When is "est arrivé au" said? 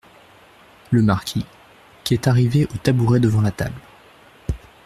2.15-2.77